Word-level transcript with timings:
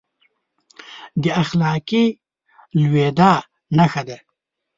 د 1.21 1.25
اخلاقي 1.43 2.05
لوېدا 2.79 3.33
نښه 3.77 4.01
دی. 4.07 4.17